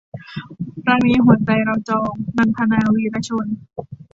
[0.87, 3.45] รักนี้หัวใจเราจอง- นันทนา วีระชน